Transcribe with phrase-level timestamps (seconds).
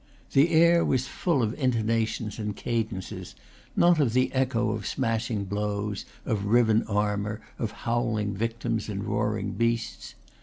[0.31, 3.35] The air was full of intonations and cadences;
[3.75, 9.51] not of the echo of smashing blows, of riven armor, of howling victims and roaring
[9.51, 10.15] beasts.